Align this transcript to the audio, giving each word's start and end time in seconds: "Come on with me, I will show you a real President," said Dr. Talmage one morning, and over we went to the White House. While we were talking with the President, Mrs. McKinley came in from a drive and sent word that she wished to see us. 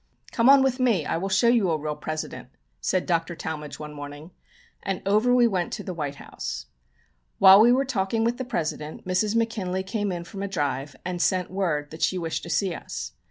"Come 0.31 0.49
on 0.49 0.63
with 0.63 0.79
me, 0.79 1.05
I 1.05 1.17
will 1.17 1.29
show 1.29 1.47
you 1.47 1.69
a 1.69 1.77
real 1.77 1.95
President," 1.95 2.49
said 2.79 3.05
Dr. 3.05 3.35
Talmage 3.35 3.77
one 3.77 3.93
morning, 3.93 4.31
and 4.81 5.03
over 5.07 5.31
we 5.35 5.45
went 5.45 5.71
to 5.73 5.83
the 5.83 5.93
White 5.93 6.15
House. 6.15 6.65
While 7.37 7.61
we 7.61 7.71
were 7.71 7.85
talking 7.85 8.23
with 8.23 8.37
the 8.37 8.43
President, 8.43 9.05
Mrs. 9.05 9.35
McKinley 9.35 9.83
came 9.83 10.11
in 10.11 10.23
from 10.23 10.41
a 10.41 10.47
drive 10.47 10.95
and 11.05 11.21
sent 11.21 11.51
word 11.51 11.91
that 11.91 12.01
she 12.01 12.17
wished 12.17 12.41
to 12.41 12.49
see 12.49 12.73
us. 12.73 13.11